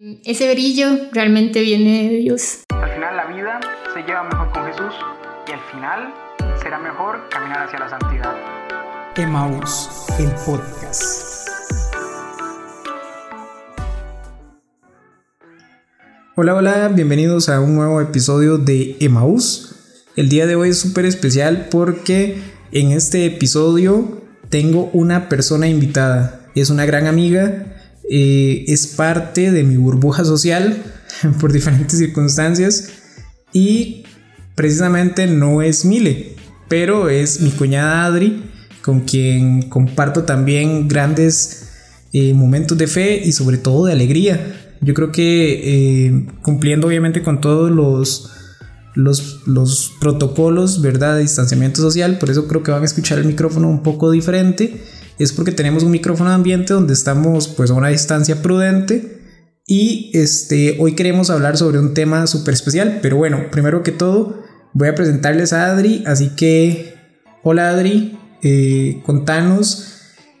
[0.00, 2.60] Ese brillo realmente viene de Dios.
[2.68, 3.58] Al final la vida
[3.92, 4.94] se lleva mejor con Jesús
[5.48, 6.14] y al final
[6.62, 8.36] será mejor caminar hacia la santidad.
[9.16, 11.48] Emmaus, el podcast.
[16.36, 20.04] Hola, hola, bienvenidos a un nuevo episodio de Emmaus.
[20.14, 22.40] El día de hoy es súper especial porque
[22.70, 26.48] en este episodio tengo una persona invitada.
[26.54, 27.77] Es una gran amiga,
[28.10, 30.82] eh, es parte de mi burbuja social
[31.40, 32.90] por diferentes circunstancias
[33.52, 34.04] y
[34.54, 36.34] precisamente no es Mile,
[36.68, 38.42] pero es mi cuñada Adri,
[38.82, 41.68] con quien comparto también grandes
[42.12, 44.76] eh, momentos de fe y sobre todo de alegría.
[44.80, 48.30] Yo creo que eh, cumpliendo obviamente con todos los,
[48.94, 51.16] los, los, protocolos, ¿verdad?
[51.16, 54.80] De distanciamiento social, por eso creo que van a escuchar el micrófono un poco diferente.
[55.18, 59.18] Es porque tenemos un micrófono de ambiente donde estamos pues a una distancia prudente
[59.66, 64.42] y este, hoy queremos hablar sobre un tema súper especial, pero bueno, primero que todo
[64.72, 66.94] voy a presentarles a Adri, así que
[67.42, 69.88] hola Adri, eh, contanos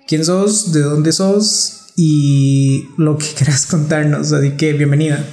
[0.06, 4.32] quién sos, de dónde sos y lo que quieras contarnos.
[4.32, 5.24] Así que bienvenida.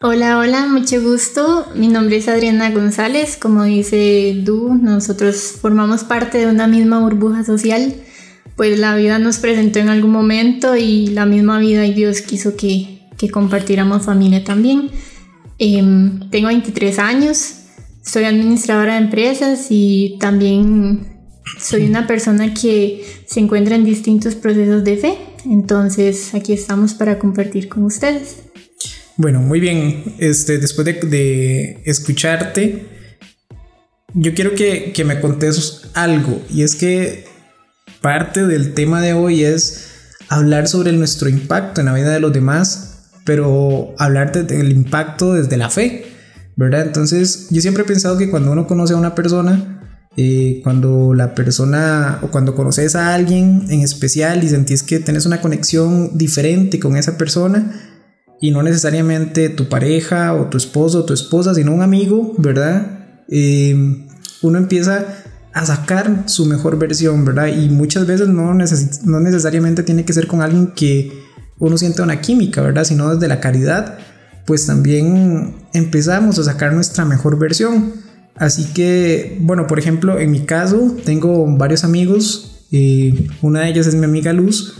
[0.00, 1.66] Hola, hola, mucho gusto.
[1.76, 3.36] Mi nombre es Adriana González.
[3.36, 7.94] Como dice Du, nosotros formamos parte de una misma burbuja social.
[8.62, 12.54] Pues la vida nos presentó en algún momento y la misma vida y Dios quiso
[12.54, 14.88] que, que compartiéramos familia también.
[15.58, 17.54] Em, tengo 23 años,
[18.02, 21.08] soy administradora de empresas y también
[21.58, 25.18] soy una persona que se encuentra en distintos procesos de fe.
[25.44, 28.44] Entonces aquí estamos para compartir con ustedes.
[29.16, 30.04] Bueno, muy bien.
[30.20, 32.86] Este, después de, escucharte,
[34.14, 36.40] yo quiero que, que, me contes algo.
[36.48, 37.31] Y es que
[38.02, 39.88] parte del tema de hoy es
[40.28, 45.56] hablar sobre nuestro impacto en la vida de los demás, pero hablar del impacto desde
[45.56, 46.04] la fe,
[46.56, 46.82] ¿verdad?
[46.82, 49.78] Entonces, yo siempre he pensado que cuando uno conoce a una persona,
[50.16, 55.24] eh, cuando la persona o cuando conoces a alguien en especial y sentís que tenés
[55.24, 57.72] una conexión diferente con esa persona
[58.38, 63.22] y no necesariamente tu pareja o tu esposo o tu esposa, sino un amigo, ¿verdad?
[63.28, 64.06] Eh,
[64.42, 65.21] uno empieza
[65.52, 67.48] a sacar su mejor versión, ¿verdad?
[67.48, 71.22] Y muchas veces no, no necesariamente tiene que ser con alguien que
[71.58, 72.84] uno sienta una química, ¿verdad?
[72.84, 73.98] Sino desde la caridad,
[74.46, 77.92] pues también empezamos a sacar nuestra mejor versión.
[78.34, 82.66] Así que, bueno, por ejemplo, en mi caso, tengo varios amigos.
[82.72, 84.74] Eh, una de ellas es mi amiga Luz,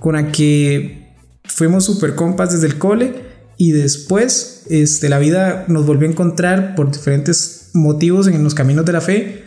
[0.00, 3.26] con la que fuimos super compas desde el cole.
[3.58, 8.84] Y después, este, la vida nos volvió a encontrar por diferentes motivos en los caminos
[8.84, 9.44] de la fe.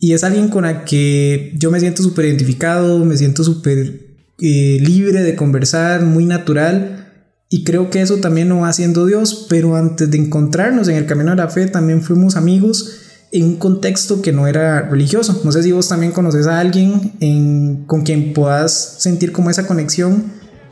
[0.00, 4.08] Y es alguien con la que yo me siento súper identificado, me siento súper
[4.40, 7.06] eh, libre de conversar, muy natural.
[7.50, 11.06] Y creo que eso también lo va haciendo Dios, pero antes de encontrarnos en el
[11.06, 13.00] camino de la fe también fuimos amigos
[13.32, 15.40] en un contexto que no era religioso.
[15.44, 19.66] No sé si vos también conoces a alguien en, con quien puedas sentir como esa
[19.66, 20.24] conexión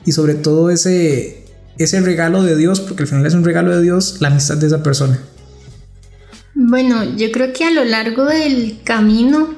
[0.04, 1.44] y sobre todo ese,
[1.78, 4.66] ese regalo de Dios, porque al final es un regalo de Dios, la amistad de
[4.66, 5.18] esa persona.
[6.58, 9.48] Bueno, yo creo que a lo largo del camino,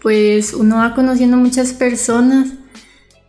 [0.00, 2.50] pues uno va conociendo muchas personas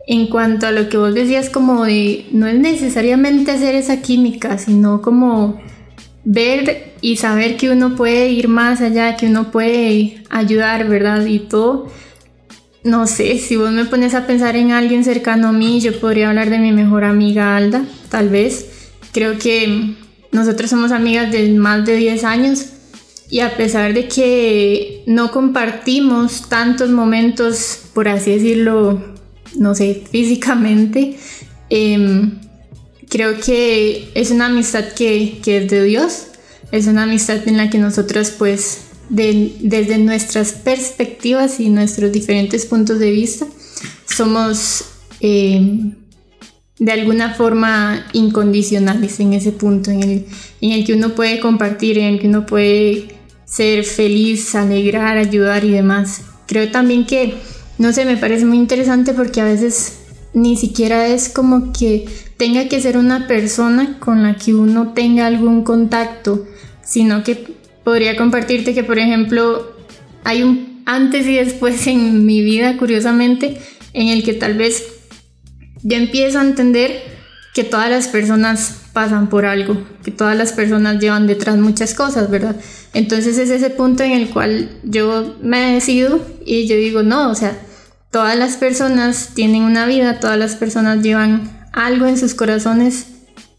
[0.06, 4.60] en cuanto a lo que vos decías, como de no es necesariamente hacer esa química,
[4.60, 5.60] sino como
[6.26, 11.26] ver y saber que uno puede ir más allá, que uno puede ayudar, ¿verdad?
[11.26, 11.92] Y todo.
[12.84, 16.30] No sé, si vos me pones a pensar en alguien cercano a mí, yo podría
[16.30, 18.92] hablar de mi mejor amiga Alda, tal vez.
[19.12, 19.96] Creo que
[20.32, 22.74] nosotros somos amigas de más de 10 años
[23.30, 29.02] y a pesar de que no compartimos tantos momentos, por así decirlo,
[29.58, 31.18] no sé, físicamente,
[31.70, 32.40] em,
[33.10, 36.28] creo que es una amistad que, es de Dios,
[36.72, 43.00] es una amistad en la que nosotros pues desde nuestras perspectivas y nuestros diferentes puntos
[43.00, 43.48] de vista
[44.06, 44.84] somos
[45.22, 45.96] em,
[46.78, 50.26] de alguna forma incondicionales en ese punto en el,
[50.60, 53.17] en el que uno puede compartir, en el que uno puede
[53.48, 56.22] ser feliz, alegrar, ayudar y demás.
[56.46, 57.34] Creo también que
[57.78, 60.00] no sé, me parece muy interesante porque a veces
[60.34, 62.06] ni siquiera es como que
[62.38, 66.46] tenga que ser una persona con la que uno tenga algún contacto,
[66.84, 69.76] sino que podría compartirte que, por ejemplo,
[70.24, 73.58] hay un antes y después en mi vida, curiosamente,
[73.94, 74.84] en el que tal vez
[75.84, 77.17] yo empiezo a entender
[77.54, 82.30] que todas las personas pasan por algo, que todas las personas llevan detrás muchas cosas,
[82.30, 82.56] ¿verdad?
[82.94, 87.36] Entonces es ese punto en el cual yo me decido y yo digo, no, o
[87.36, 87.58] sea,
[88.12, 93.08] todas las personas tienen una vida, todas las personas llevan algo en sus corazones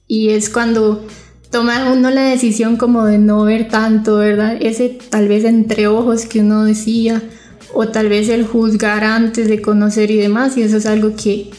[0.07, 1.07] y es cuando
[1.51, 4.57] toma uno la decisión como de no ver tanto, ¿verdad?
[4.61, 7.23] Ese tal vez entre ojos que uno decía,
[7.75, 11.51] o tal vez el juzgar antes de conocer y demás, y eso es algo que,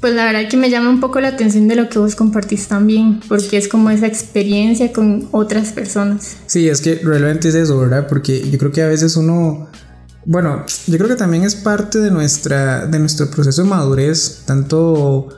[0.00, 2.68] pues la verdad que me llama un poco la atención de lo que vos compartís
[2.68, 6.36] también, porque es como esa experiencia con otras personas.
[6.46, 8.06] Sí, es que realmente es eso, ¿verdad?
[8.08, 9.68] Porque yo creo que a veces uno...
[10.24, 15.28] Bueno, yo creo que también es parte de, nuestra, de nuestro proceso de madurez, tanto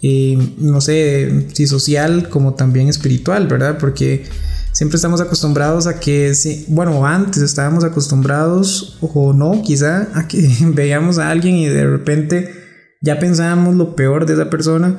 [0.00, 3.76] y no sé, si social como también espiritual, ¿verdad?
[3.78, 4.24] Porque
[4.72, 6.32] siempre estamos acostumbrados a que,
[6.68, 12.59] bueno, antes estábamos acostumbrados o no, quizá, a que veíamos a alguien y de repente
[13.00, 14.98] ya pensábamos lo peor de esa persona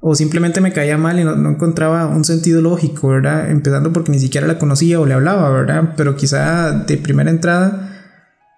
[0.00, 3.50] o simplemente me caía mal y no, no, encontraba un sentido lógico, ¿verdad?
[3.50, 5.94] Empezando porque ni siquiera la conocía o le hablaba, ¿verdad?
[5.96, 7.90] Pero quizá de primera entrada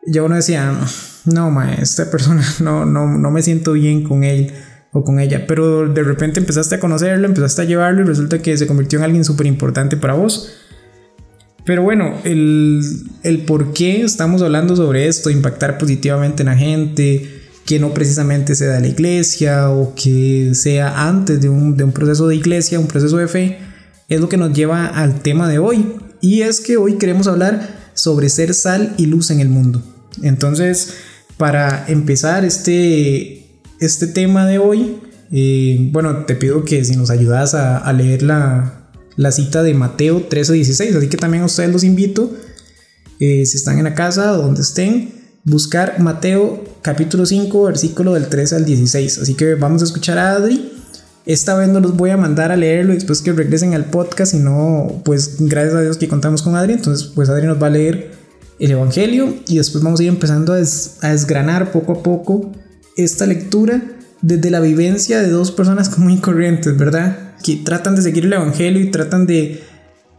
[0.06, 0.72] ya uno decía,
[1.26, 4.52] no, ma, esta persona no, no, no me siento bien con él
[4.92, 8.56] o con ella, pero de repente empezaste a conocerlo, empezaste a llevarlo y resulta que
[8.56, 10.52] se convirtió en alguien súper importante para vos.
[11.64, 12.82] Pero bueno, el,
[13.22, 18.54] el por qué estamos hablando sobre esto, impactar positivamente en la gente, que no precisamente
[18.54, 22.80] sea de la iglesia o que sea antes de un, de un proceso de iglesia,
[22.80, 23.58] un proceso de fe,
[24.08, 25.96] es lo que nos lleva al tema de hoy.
[26.20, 29.82] Y es que hoy queremos hablar sobre ser sal y luz en el mundo.
[30.22, 30.94] Entonces,
[31.36, 33.46] para empezar este,
[33.80, 34.98] este tema de hoy,
[35.32, 40.28] eh, bueno, te pido que si nos ayudas a, leer la, la, cita de Mateo
[40.28, 42.30] 13:16, así que también a ustedes los invito,
[43.18, 48.56] eh, si están en la casa, donde estén, buscar Mateo capítulo 5, versículo del 13
[48.56, 49.18] al 16.
[49.18, 50.72] Así que vamos a escuchar a Adri.
[51.24, 55.00] Esta vez no los voy a mandar a leerlo después que regresen al podcast, sino
[55.04, 56.74] pues gracias a Dios que contamos con Adri.
[56.74, 58.12] Entonces pues Adri nos va a leer
[58.58, 62.52] el Evangelio y después vamos a ir empezando a, a desgranar poco a poco
[62.96, 63.82] esta lectura
[64.20, 67.34] desde la vivencia de dos personas muy corrientes, ¿verdad?
[67.42, 69.62] Que tratan de seguir el Evangelio y tratan de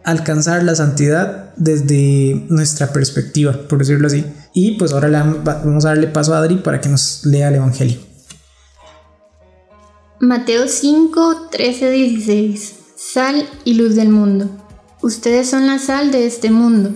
[0.04, 4.26] alcanzar la santidad desde nuestra perspectiva, por decirlo así.
[4.54, 5.10] Y pues ahora
[5.44, 8.00] vamos a darle paso a Adri para que nos lea el Evangelio.
[10.20, 12.76] Mateo 5, 13, 16.
[12.96, 14.50] Sal y luz del mundo.
[15.02, 16.94] Ustedes son la sal de este mundo,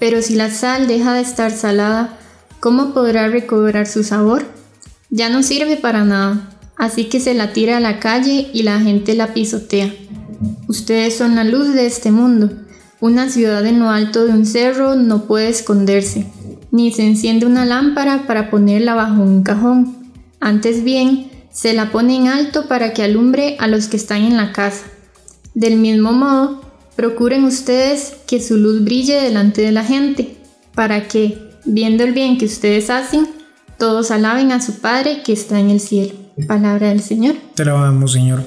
[0.00, 2.18] pero si la sal deja de estar salada,
[2.58, 4.44] ¿cómo podrá recobrar su sabor?
[5.10, 8.80] Ya no sirve para nada, así que se la tira a la calle y la
[8.80, 9.94] gente la pisotea.
[10.68, 12.50] Ustedes son la luz de este mundo.
[13.00, 16.26] Una ciudad en lo alto de un cerro no puede esconderse,
[16.70, 19.96] ni se enciende una lámpara para ponerla bajo un cajón.
[20.40, 24.36] Antes bien, se la pone en alto para que alumbre a los que están en
[24.36, 24.86] la casa.
[25.54, 26.62] Del mismo modo,
[26.96, 30.36] procuren ustedes que su luz brille delante de la gente,
[30.74, 33.28] para que, viendo el bien que ustedes hacen,
[33.78, 36.14] todos alaben a su Padre que está en el cielo.
[36.48, 37.36] Palabra del Señor.
[37.54, 38.42] Te alabamos, Señor.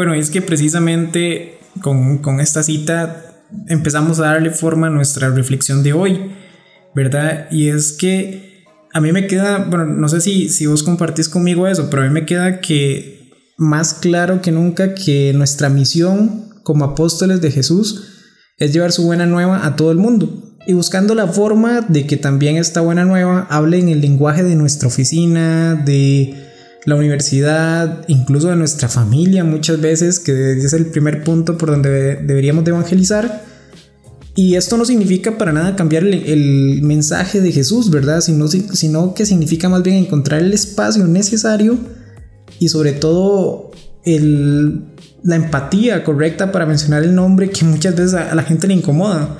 [0.00, 5.82] Bueno, es que precisamente con, con esta cita empezamos a darle forma a nuestra reflexión
[5.82, 6.32] de hoy,
[6.94, 7.48] ¿verdad?
[7.50, 8.64] Y es que
[8.94, 12.06] a mí me queda, bueno, no sé si, si vos compartís conmigo eso, pero a
[12.06, 18.32] mí me queda que más claro que nunca que nuestra misión como apóstoles de Jesús
[18.56, 22.16] es llevar su buena nueva a todo el mundo y buscando la forma de que
[22.16, 26.49] también esta buena nueva hable en el lenguaje de nuestra oficina, de
[26.84, 32.16] la universidad, incluso de nuestra familia muchas veces, que es el primer punto por donde
[32.16, 33.44] deberíamos de evangelizar.
[34.34, 38.20] Y esto no significa para nada cambiar el, mensaje de Jesús, ¿verdad?
[38.20, 41.78] Sino, sino que significa más bien encontrar el espacio necesario
[42.58, 43.72] y sobre todo
[44.04, 44.84] el,
[45.22, 49.38] la empatía correcta para mencionar el nombre que muchas veces a la gente le incomoda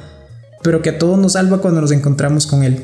[0.62, 2.82] pero que a todos nos salva cuando nos encontramos con Él.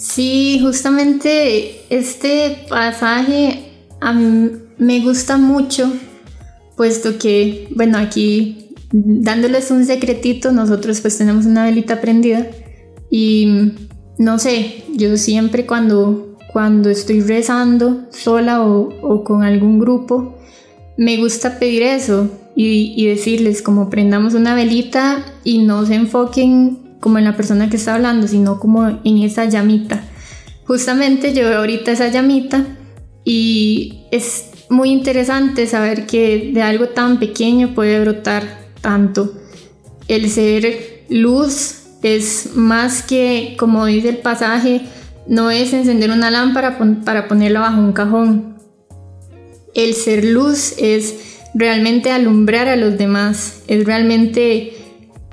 [0.00, 5.92] Sí, justamente este pasaje a mí me gusta mucho,
[6.74, 12.46] puesto que, bueno, aquí dándoles un secretito, nosotros pues tenemos una velita prendida
[13.10, 13.74] y
[14.16, 20.38] no sé, yo siempre cuando, cuando estoy rezando sola o, o con algún grupo,
[20.96, 22.30] me gusta pedir eso,
[22.62, 27.76] y, decirles como prendamos una velita y no se enfoquen como en la persona que
[27.76, 30.04] está hablando, sino como en esa llamita.
[30.64, 32.64] Justamente yo ahorita esa llamita
[33.24, 38.44] y es muy interesante saber que de algo tan pequeño puede brotar
[38.80, 39.32] tanto.
[40.06, 44.82] El ser luz es más que, como dice el pasaje,
[45.26, 48.56] no es encender una lámpara para ponerla bajo un cajón.
[49.74, 54.74] El ser luz es realmente alumbrar a los demás, es realmente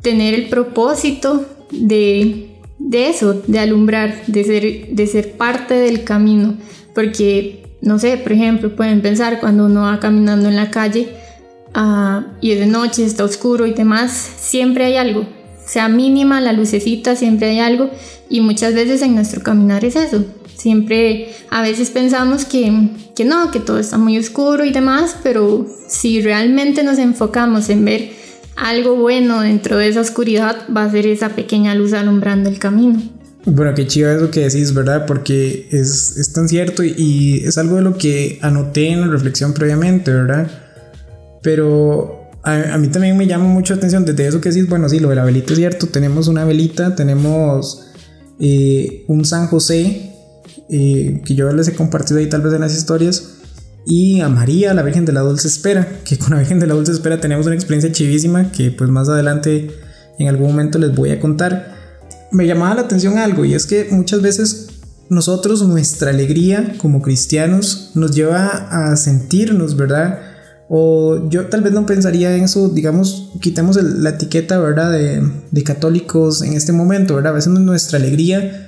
[0.02, 2.50] tener el propósito de,
[2.92, 6.56] eso, de alumbrar, de ser, de ser parte del camino.
[6.94, 11.10] Porque, no sé, por ejemplo, pueden pensar cuando uno va caminando en la calle,
[11.74, 15.26] ah, y es de noche, está oscuro y demás, siempre hay algo.
[15.66, 17.90] Sea mínima la lucecita, siempre hay algo.
[18.30, 20.26] Y muchas veces en nuestro caminar es eso.
[20.56, 25.68] Siempre, a veces pensamos que, que no, que todo está muy oscuro y demás, pero
[25.88, 28.17] si realmente nos enfocamos en ver
[28.58, 33.02] algo bueno dentro de esa oscuridad, va a ser esa pequeña luz alumbrando el camino.
[33.46, 35.06] Bueno, qué chido eso que decís, ¿verdad?
[35.06, 39.54] Porque es, es tan cierto y, es algo de lo que anoté en la reflexión
[39.54, 40.52] previamente, ¿verdad?
[41.42, 45.00] Pero a, mí también me llama mucho la atención desde eso que decís, bueno, sí,
[45.00, 47.88] lo de la velita es cierto, tenemos una velita, tenemos
[48.40, 50.12] eh, un San José,
[50.70, 53.37] eh, que yo les he compartido ahí tal vez en las historias,
[53.88, 56.74] y a María, la Virgen de la Dulce Espera, que con la Virgen de la
[56.74, 59.72] Dulce Espera tenemos una experiencia chivísima que pues más adelante
[60.20, 61.78] en algún momento les voy a contar
[62.32, 64.68] me llamaba la atención algo y es que muchas veces
[65.10, 70.20] nosotros, nuestra alegría como cristianos nos lleva a sentirnos, ¿verdad?
[70.70, 74.92] O yo tal vez no pensaría en eso, digamos, quitemos la etiqueta, ¿verdad?
[74.92, 77.32] De, católicos en este momento, ¿verdad?
[77.32, 78.67] A veces nuestra alegría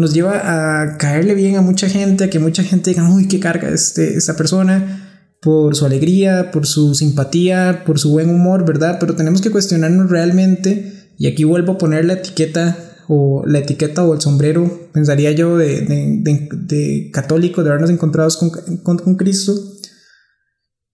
[0.00, 3.38] nos lleva a caerle bien a mucha gente, a que mucha gente diga, uy, qué
[3.38, 5.06] carga este, esta persona
[5.40, 8.98] por su alegría, por su simpatía, por su buen humor, ¿verdad?
[9.00, 12.76] Pero tenemos que cuestionarnos realmente, y aquí vuelvo a poner la etiqueta
[13.08, 18.28] o la etiqueta o el sombrero, pensaría yo, de, de, de, católico, de habernos encontrado
[18.38, 19.54] con, con, Cristo,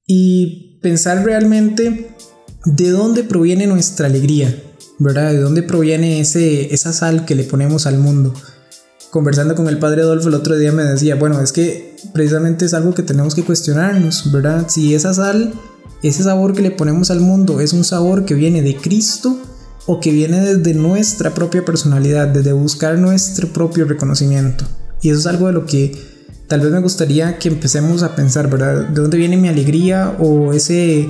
[0.06, 2.08] y pensar realmente
[2.64, 4.62] de dónde proviene nuestra alegría,
[4.98, 5.32] ¿verdad?
[5.32, 8.32] De dónde proviene ese, esa sal que le ponemos al mundo.
[9.10, 12.74] Conversando con el padre Adolfo el otro día me decía, bueno, es que precisamente es
[12.74, 14.66] algo que tenemos que cuestionarnos, ¿verdad?
[14.68, 15.54] Si esa sal,
[16.02, 19.38] ese sabor que le ponemos al mundo es un sabor que viene de Cristo,
[19.86, 24.64] o que viene desde nuestra propia personalidad, desde buscar nuestro propio reconocimiento.
[25.00, 25.96] Y eso es algo de lo que
[26.48, 28.88] tal vez me gustaría que empecemos a pensar, ¿verdad?
[28.88, 31.08] ¿De dónde viene mi alegría o ese,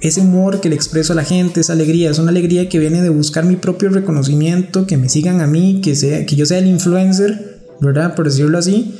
[0.00, 2.10] ese humor que le expreso a la gente, esa alegría?
[2.10, 5.80] Es una alegría que viene de buscar mi propio reconocimiento, que me sigan a mí,
[5.82, 8.14] que, sea, que yo sea el influencer, ¿verdad?
[8.14, 8.94] Por decirlo así.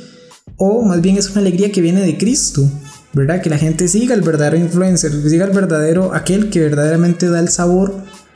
[0.57, 2.69] O más bien es una alegría que viene de Cristo,
[3.13, 3.41] ¿verdad?
[3.41, 7.49] Que la gente siga al verdadero influencer, siga al verdadero, aquel que verdaderamente da el
[7.49, 7.95] sabor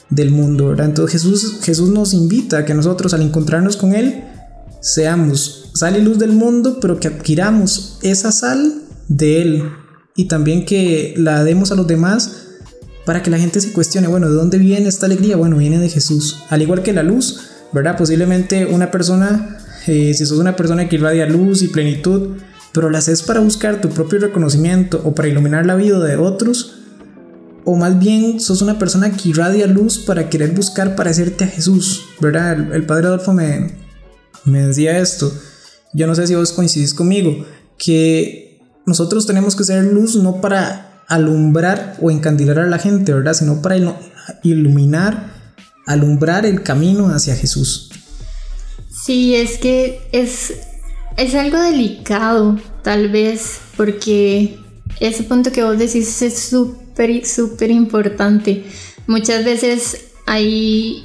[0.09, 0.87] del mundo, ¿verdad?
[0.87, 4.23] Entonces Jesús, Jesús nos invita a que nosotros al encontrarnos con Él
[4.81, 9.63] seamos sal y luz del mundo, pero que adquiramos esa sal de Él
[10.15, 12.44] y también que la demos a los demás
[13.05, 15.37] para que la gente se cuestione, bueno, ¿de dónde viene esta alegría?
[15.37, 16.43] Bueno, viene de Jesús.
[16.49, 17.97] Al igual que la luz, ¿verdad?
[17.97, 22.37] Posiblemente una persona, eh, si sos una persona que irradia luz y plenitud,
[22.71, 26.79] pero la haces para buscar tu propio reconocimiento o para iluminar la vida de otros,
[27.63, 32.03] o más bien sos una persona que irradia luz para querer buscar parecerte a Jesús,
[32.19, 32.73] ¿verdad?
[32.73, 33.71] El, padre Adolfo me,
[34.43, 35.31] me decía esto,
[35.93, 37.45] yo no sé si vos coincidís conmigo,
[37.77, 43.33] que nosotros tenemos que ser luz no para alumbrar o encandilar a la gente, ¿verdad?
[43.33, 43.77] Sino para
[44.43, 45.31] iluminar,
[45.85, 47.89] alumbrar el camino hacia Jesús.
[48.89, 50.53] Sí, es que es,
[51.17, 54.57] es algo delicado, tal vez, porque
[54.99, 56.75] ese punto que vos decís es súper
[57.25, 58.63] súper, importante.
[59.07, 61.03] Muchas veces hay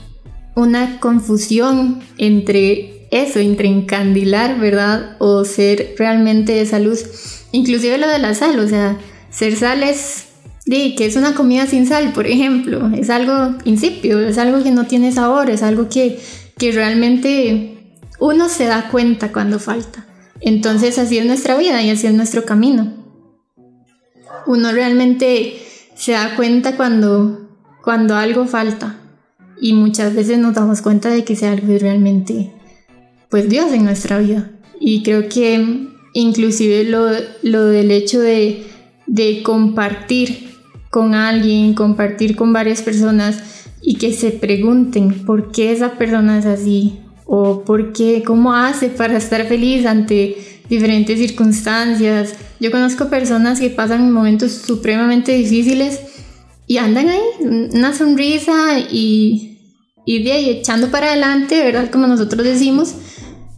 [0.55, 5.17] una confusión entre eso, entre encandilar, ¿verdad?
[5.19, 7.05] O ser realmente esa luz.
[7.53, 8.99] Inclusive lo de la sal, o sea,
[9.31, 10.27] ser sal es
[10.67, 14.71] de que es una comida sin sal, por ejemplo, es algo insípido, es algo que
[14.71, 16.21] no tiene sabor, es algo que,
[16.59, 20.07] que realmente uno se da cuenta cuando falta.
[20.41, 22.93] Entonces así es nuestra vida y así es nuestro camino.
[24.47, 25.61] Uno realmente
[25.95, 27.49] se da cuenta cuando,
[27.83, 28.97] cuando algo falta
[29.61, 32.53] y muchas veces nos damos cuenta de que ese algo realmente
[33.29, 37.11] pues Dios en nuestra vida y creo que inclusive lo,
[37.43, 38.70] lo del hecho de,
[39.11, 40.51] de compartir
[40.89, 46.47] con alguien, compartir con varias personas y que se pregunten por qué esa persona es
[46.47, 50.37] así o por qué, cómo hace para estar feliz ante
[50.69, 52.35] diferentes circunstancias.
[52.61, 56.01] Yo conozco personas que pasan momentos supremamente difíciles
[56.69, 59.59] y andan ahí, una sonrisa y,
[60.07, 61.91] y de ahí echando para adelante, ¿verdad?
[61.91, 62.95] Como nosotros decimos,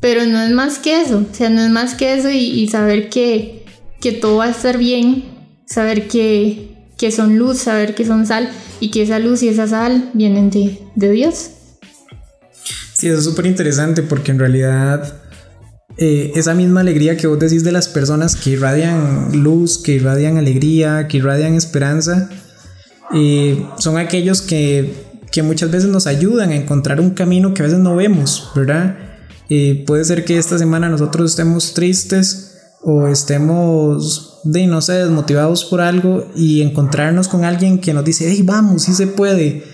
[0.00, 3.10] pero no es más que eso, o sea, no es más que eso y, saber
[3.10, 3.64] que,
[4.00, 5.31] que, todo va a estar bien,
[5.66, 8.50] saber que, que, son luz, saber que son sal
[8.80, 11.50] y que esa luz y esa sal vienen de, de Dios.
[12.94, 15.22] Sí, eso es súper interesante porque en realidad
[15.98, 20.38] eh, esa misma alegría que vos decís de las personas que irradian luz, que irradian
[20.38, 22.30] alegría, que irradian esperanza,
[23.14, 24.94] eh, son aquellos que,
[25.30, 28.96] que, muchas veces nos ayudan a encontrar un camino que a veces no vemos, ¿verdad?
[29.50, 32.51] Eh, puede ser que esta semana nosotros estemos tristes
[32.82, 38.26] o estemos de no sé, desmotivados por algo y encontrarnos con alguien que nos dice,
[38.28, 39.64] hey, vamos, sí se puede,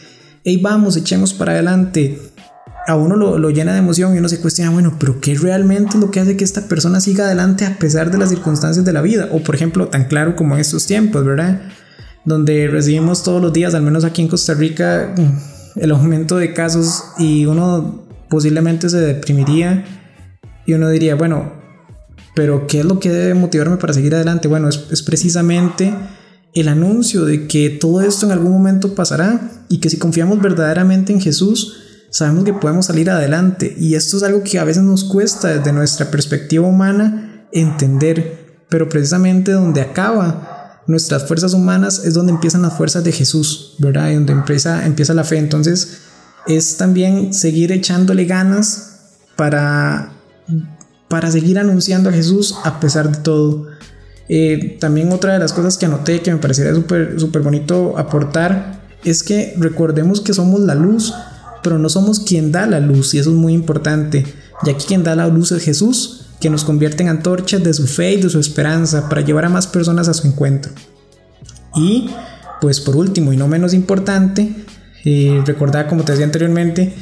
[0.44, 2.20] hey, vamos, echemos para adelante.
[2.86, 5.96] A uno lo, lo, llena de emoción y uno se cuestiona, bueno, pero ¿qué realmente
[5.96, 8.92] es lo que hace que esta persona siga adelante a pesar de las circunstancias de
[8.92, 9.28] la vida?
[9.30, 11.60] O por ejemplo, tan claro como en estos tiempos, ¿verdad?
[12.24, 15.14] Donde recibimos todos los días, al menos aquí en Costa Rica,
[15.76, 19.84] el aumento de casos y uno posiblemente se deprimiría
[20.66, 21.57] y uno diría, bueno,
[22.38, 24.46] pero ¿qué es lo que debe motivarme para seguir adelante?
[24.46, 25.92] Bueno, es, precisamente
[26.54, 31.12] el anuncio de que todo esto en algún momento pasará y que si confiamos verdaderamente
[31.12, 31.78] en Jesús,
[32.10, 33.74] sabemos que podemos salir adelante.
[33.76, 38.88] Y esto es algo que a veces nos cuesta desde nuestra perspectiva humana entender, pero
[38.88, 44.10] precisamente donde acaba nuestras fuerzas humanas es donde empiezan las fuerzas de Jesús, ¿verdad?
[44.10, 45.38] Y donde empieza, empieza la fe.
[45.38, 46.02] Entonces
[46.46, 50.17] es también seguir echándole ganas para
[51.08, 53.66] para seguir anunciando a Jesús a pesar de todo.
[54.28, 58.82] Eh, también otra de las cosas que anoté que me parecería súper súper bonito aportar
[59.04, 61.14] es que recordemos que somos la luz,
[61.62, 64.26] pero no somos quien da la luz y eso es muy importante,
[64.64, 67.86] ya que quien da la luz es Jesús, que nos convierte en antorchas de su
[67.86, 70.72] fe y de su esperanza para llevar a más personas a su encuentro.
[71.74, 72.10] Y
[72.60, 74.52] pues por último y no menos importante,
[75.04, 76.94] eh, recordar como te decía anteriormente,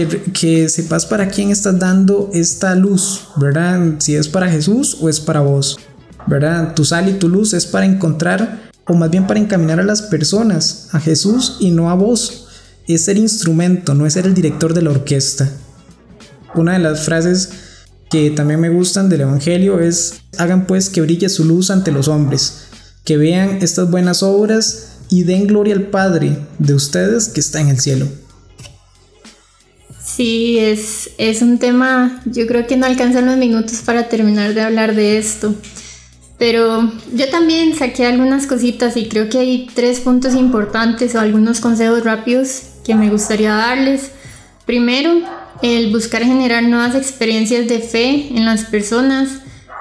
[0.00, 3.94] que, sepas para quién estás dando esta luz, ¿verdad?
[3.98, 5.78] Si es para Jesús o es para vos,
[6.26, 6.74] ¿verdad?
[6.74, 10.02] Tu sal y tu luz es para encontrar, o más bien para encaminar a las
[10.02, 12.48] personas, a Jesús y no a vos.
[12.86, 15.50] Es ser instrumento, no es ser el director de la orquesta.
[16.54, 17.50] Una de las frases
[18.10, 22.08] que también me gustan del Evangelio es, hagan pues que brille su luz ante los
[22.08, 22.64] hombres,
[23.04, 27.68] que vean estas buenas obras y den gloria al Padre de ustedes que está en
[27.68, 28.06] el cielo.
[30.14, 34.60] Sí, es, es un tema, yo creo que no alcanzan los minutos para terminar de
[34.60, 35.56] hablar de esto.
[36.38, 41.58] Pero yo también saqué algunas cositas y creo que hay tres puntos importantes o algunos
[41.58, 44.12] consejos rápidos que me gustaría darles.
[44.66, 45.20] Primero,
[45.62, 49.40] el buscar generar nuevas experiencias de fe en las personas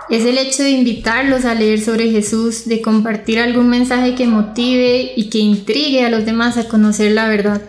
[0.09, 5.11] es el hecho de invitarlos a leer sobre Jesús, de compartir algún mensaje que motive
[5.15, 7.61] y que intrigue a los demás a conocer la verdad.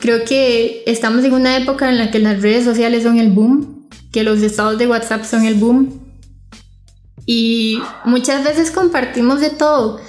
[0.00, 3.86] Creo que estamos en una época en la que las redes sociales son el boom,
[4.10, 6.00] que los estados de WhatsApp son el boom.
[7.26, 10.00] Y muchas veces compartimos de todo.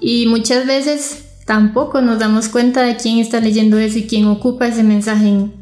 [0.00, 4.66] Y muchas veces tampoco nos damos cuenta de quién está leyendo eso y quién ocupa
[4.66, 5.52] ese mensaje en,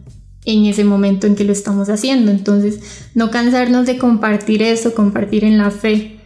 [0.46, 2.30] en ese momento en que lo estamos haciendo.
[2.30, 2.80] Entonces,
[3.14, 6.18] no cansarnos de compartir eso, compartir en la fe.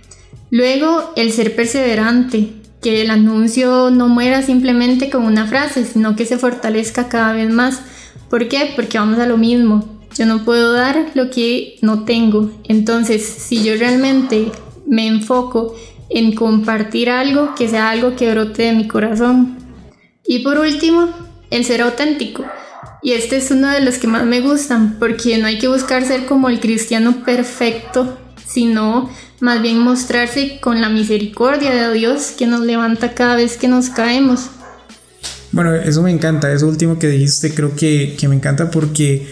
[0.50, 6.26] Luego, el ser perseverante que el anuncio no muera simplemente con una frase, sino que
[6.26, 7.82] se fortalezca cada vez más.
[8.28, 8.72] ¿Por qué?
[8.74, 10.00] Porque vamos a lo mismo.
[10.16, 12.50] Yo no puedo dar lo que no tengo.
[12.64, 14.50] Entonces, si yo realmente
[14.86, 15.76] me enfoco
[16.08, 19.58] en compartir algo, que sea algo que brote de mi corazón.
[20.26, 21.08] Y por último,
[21.50, 22.44] el ser auténtico.
[23.02, 26.04] Y este es uno de los que más me gustan, porque no hay que buscar
[26.04, 32.46] ser como el cristiano perfecto, sino más bien mostrarse con la misericordia de Dios que
[32.46, 34.50] nos levanta cada vez que nos caemos.
[35.52, 39.26] Bueno, eso me encanta, eso último que dijiste creo que, me encanta porque,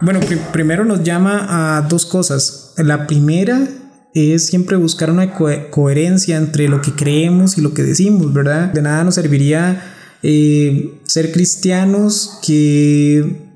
[0.00, 0.20] bueno,
[0.52, 2.74] primero nos llama a dos cosas.
[2.78, 3.68] La primera
[4.14, 8.72] es siempre buscar una coherencia entre lo que creemos y lo que decimos, ¿verdad?
[8.72, 9.82] De nada nos serviría
[10.22, 13.52] eh, ser cristianos que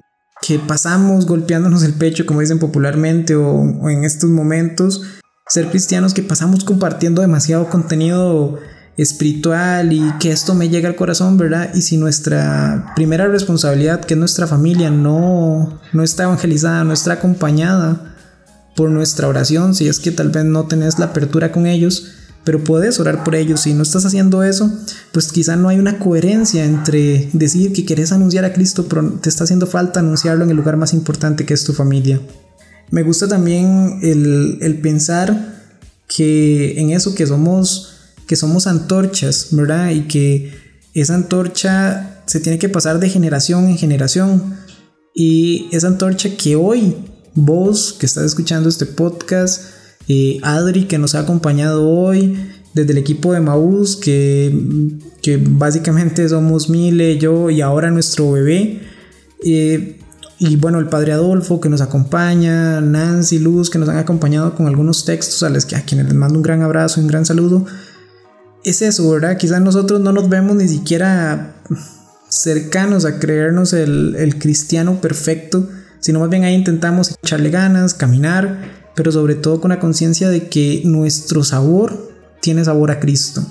[0.46, 5.03] que pasamos golpeándonos el pecho, como dicen popularmente, o, en estos momentos,
[5.49, 8.59] ser cristianos que pasamos compartiendo demasiado contenido
[8.97, 11.71] espiritual y que esto me llega al corazón, ¿verdad?
[11.75, 17.13] Y si nuestra primera responsabilidad, que es nuestra familia, no, no está evangelizada, no está
[17.13, 18.15] acompañada
[18.75, 22.13] por nuestra oración, si es que tal vez no tenés la apertura con ellos,
[22.45, 23.61] pero puedes orar por ellos.
[23.61, 24.71] Si no estás haciendo eso,
[25.13, 29.29] pues quizá no hay una coherencia entre decir que quieres anunciar a Cristo, pero te
[29.29, 32.21] está haciendo falta anunciarlo en el lugar más importante que es tu familia.
[32.90, 35.55] Me gusta también el, pensar
[36.09, 39.90] que en eso que somos, que somos antorchas, ¿verdad?
[39.90, 40.53] Y que
[40.94, 44.57] esa antorcha se tiene que pasar de generación en generación.
[45.14, 46.94] Y esa antorcha que hoy
[47.35, 49.64] vos que estás escuchando este podcast,
[50.09, 52.37] eh, Adri que nos ha acompañado hoy,
[52.72, 54.55] desde el equipo de Maús, que,
[55.22, 58.81] que básicamente somos Mile, yo y ahora nuestro bebé.
[59.44, 59.99] Eh,
[60.38, 64.66] y bueno, el padre Adolfo que nos acompaña, Nancy, Luz que nos han acompañado con
[64.66, 67.64] algunos textos a, que, a quienes les mando un gran abrazo y un gran saludo.
[68.64, 69.37] Es eso, ¿verdad?
[69.38, 71.55] Quizás nosotros no nos vemos ni siquiera
[72.29, 75.68] cercanos a creernos el, el cristiano perfecto,
[76.01, 80.49] sino más bien ahí intentamos echarle ganas, caminar pero sobre todo con la conciencia de
[80.49, 83.46] que nuestro sabor tiene sabor a Cristo.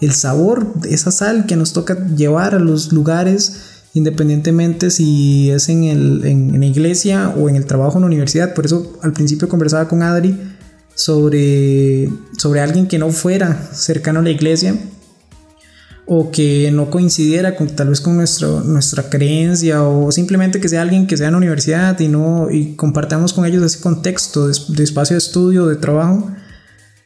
[0.00, 5.84] El sabor esa sal que nos toca llevar a los lugares, independientemente si es en,
[5.84, 8.52] el, en, la iglesia o en el trabajo en la universidad.
[8.52, 10.38] Por eso al principio conversaba con Adri
[10.94, 14.76] sobre, sobre alguien que no fuera cercano a la iglesia
[16.04, 20.82] o que no coincidiera con, tal vez con nuestro, nuestra creencia o simplemente que sea
[20.82, 24.84] alguien que sea en la universidad y no y compartamos con ellos ese contexto de,
[24.84, 26.30] espacio de estudio, de trabajo.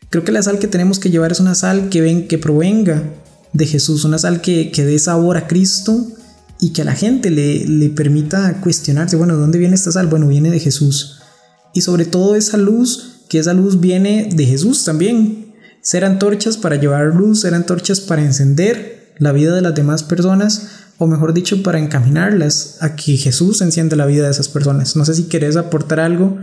[0.08, 3.04] Creo que la sal que tenemos que llevar es una sal que, ven, que provenga
[3.52, 6.04] de Jesús, una sal que, que dé sabor a Cristo
[6.60, 10.06] y que a la gente le, le permita cuestionarse, bueno, ¿de dónde viene esta sal?
[10.06, 11.20] Bueno, viene de Jesús.
[11.72, 16.76] Y sobre todo esa luz, que esa luz viene de Jesús también, ser antorchas para
[16.76, 20.68] llevar luz, ser antorchas para encender la vida de las demás personas,
[20.98, 24.96] o mejor dicho, para encaminarlas a que Jesús encienda la vida de esas personas.
[24.96, 26.38] No sé si querés aportar algo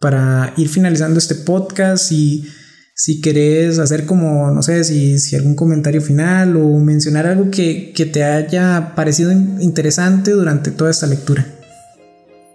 [0.00, 2.46] para ir finalizando este podcast y
[2.94, 7.92] si querés hacer como, no sé, si, si algún comentario final o mencionar algo que,
[7.92, 11.44] que te haya parecido interesante durante toda esta lectura.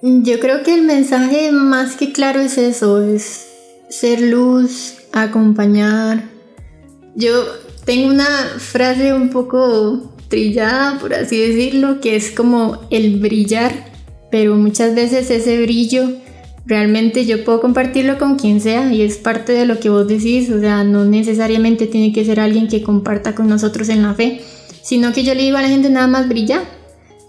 [0.01, 3.47] Yo creo que el mensaje más que claro es eso, es
[3.89, 6.23] ser luz, acompañar.
[7.15, 7.43] Yo
[7.83, 13.73] tengo una frase un poco trillada, por así decirlo, que es como el brillar,
[14.31, 16.11] pero muchas veces ese brillo
[16.69, 20.49] realmente yo puedo compartirlo con quien sea y es parte de lo que vos decís,
[20.49, 24.39] o sea, no necesariamente tiene que ser alguien que comparta con nosotros en la fe,
[24.81, 26.63] sino que yo le digo a la gente nada más brilla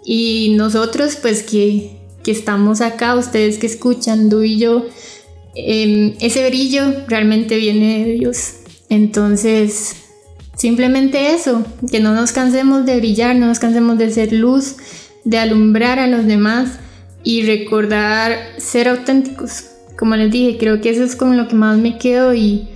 [0.04, 4.86] y nosotros pues que, que estamos acá, ustedes que escuchan, tú y yo,
[5.54, 8.54] Em, ese brillo realmente viene de Dios.
[8.88, 9.96] Entonces,
[10.56, 14.76] simplemente eso, que no nos cansemos de brillar, no nos cansemos de ser luz,
[15.24, 16.78] de alumbrar a los demás
[17.22, 19.66] y recordar ser auténticos.
[19.98, 22.68] Como les dije, creo que eso es con lo que más me quedo y,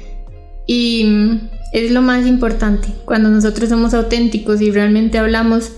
[0.67, 2.89] y mm, es lo más importante.
[3.05, 5.73] Cuando nosotros somos auténticos y realmente hablamos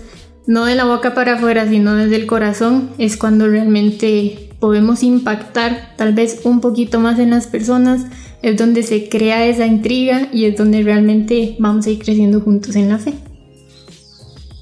[0.45, 5.93] no de la boca para afuera, sino desde el corazón, es cuando realmente podemos impactar
[5.97, 8.05] tal vez un poquito más en las personas,
[8.41, 12.75] es donde se crea esa intriga y es donde realmente vamos a ir creciendo juntos
[12.75, 13.13] en la fe.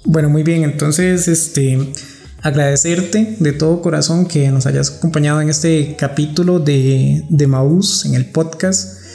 [0.04, 1.80] Bueno, muy bien, entonces este
[2.42, 8.16] agradecerte de todo corazón que nos hayas acompañado en este capítulo de, de Maús en
[8.16, 9.06] el podcast.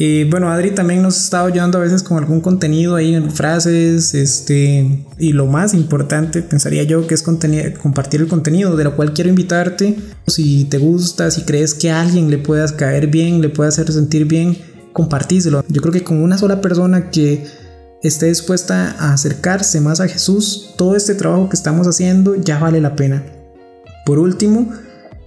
[0.00, 4.14] Y bueno, Adri también nos está ayudando a veces con algún contenido ahí en frases,
[4.14, 9.12] este, y lo más importante, pensaría yo, que es compartir el contenido, de lo cual
[9.12, 9.96] quiero invitarte.
[10.28, 13.90] Si te gusta, si crees que a alguien le puedas caer bien, le pueda hacer
[13.90, 14.56] sentir bien,
[14.92, 15.64] compartíselo.
[15.66, 17.44] Yo creo que con una sola persona que
[18.02, 22.80] esté dispuesta a acercarse más a Jesús, todo este trabajo que estamos haciendo ya vale
[22.80, 23.24] la pena.
[24.04, 24.72] Por último,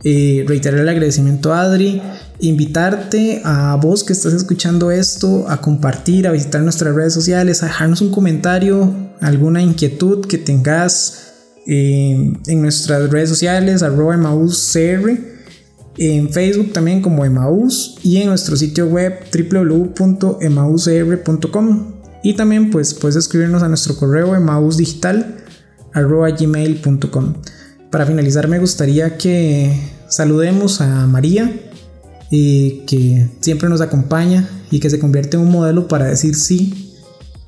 [0.03, 2.01] eh, reiterar el agradecimiento a Adri,
[2.39, 7.67] invitarte a vos que estás escuchando esto a compartir, a visitar nuestras redes sociales, a
[7.67, 11.33] dejarnos un comentario, alguna inquietud que tengas
[11.67, 14.15] eh, en nuestras redes sociales, arroba
[15.97, 23.15] en Facebook también como Emaús y en nuestro sitio web www.emauscr.com y también pues puedes
[23.15, 25.37] escribirnos a nuestro correo emausdigital
[25.93, 27.33] arroba gmail.com.
[27.89, 31.51] Para finalizar me gustaría que saludemos a María,
[32.31, 36.95] y que siempre nos acompaña y que se convierte en un modelo para decir sí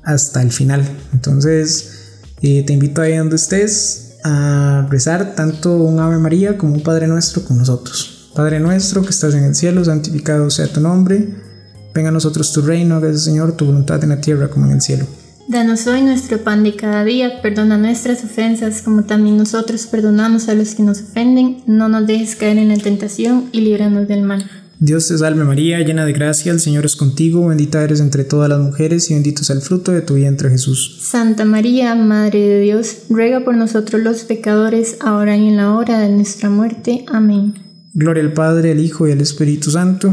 [0.04, 0.86] hasta el final.
[1.12, 6.82] Entonces eh, te invito ahí donde estés a rezar tanto un Ave María como un
[6.82, 8.30] Padre Nuestro con nosotros.
[8.34, 11.28] Padre nuestro que estás en el cielo, santificado sea tu nombre.
[11.94, 14.80] Venga a nosotros tu reino, haga Señor tu voluntad en la tierra como en el
[14.80, 15.06] cielo.
[15.46, 20.54] Danos hoy nuestro pan de cada día, perdona nuestras ofensas como también nosotros perdonamos a
[20.54, 24.50] los que nos ofenden, no nos dejes caer en la tentación y líbranos del mal.
[24.80, 28.48] Dios te salve María, llena de gracia, el Señor es contigo, bendita eres entre todas
[28.48, 30.98] las mujeres y bendito es el fruto de tu vientre Jesús.
[31.00, 36.00] Santa María, Madre de Dios, ruega por nosotros los pecadores, ahora y en la hora
[36.00, 37.04] de nuestra muerte.
[37.06, 37.54] Amén.
[37.92, 40.12] Gloria al Padre, al Hijo y al Espíritu Santo.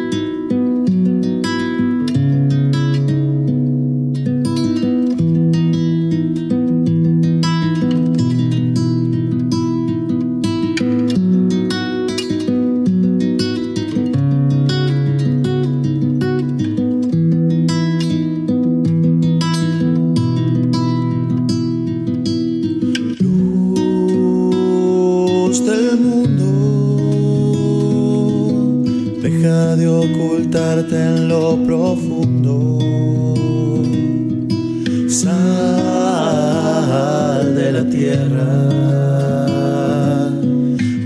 [37.91, 38.51] tierra.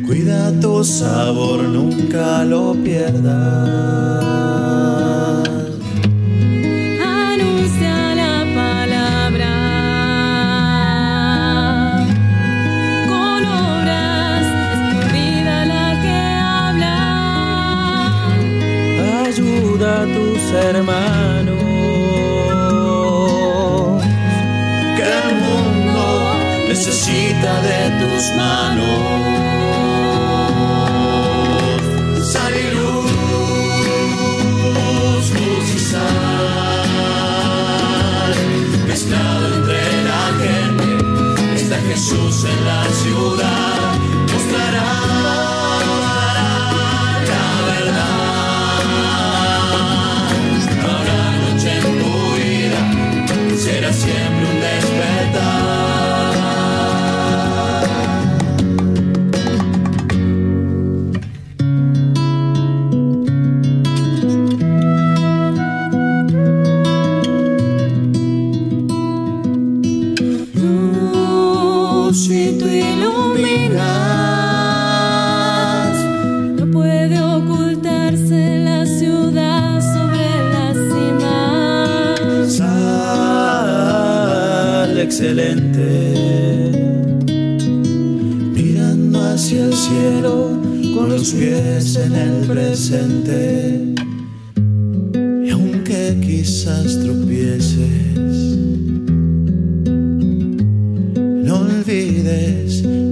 [0.06, 3.34] Cuida tu sabor, nunca lo pierdas.
[7.04, 9.54] Anuncia la palabra.
[13.12, 16.20] Con obras es tu vida la que
[16.58, 16.98] habla.
[19.26, 21.35] Ayuda a tus hermanos.
[26.76, 29.00] necesita de tus manos.
[32.22, 33.12] Sal y luz,
[35.40, 36.04] luz y sal,
[38.88, 40.88] mezclado entre la gente,
[41.56, 43.75] está Jesús en la ciudad.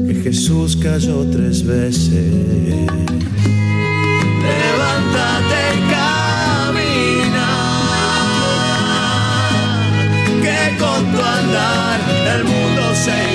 [0.08, 2.34] que Jesús cayó tres veces.
[4.46, 7.50] Levántate, y camina,
[10.42, 12.00] que con tu andar
[12.36, 13.33] el mundo se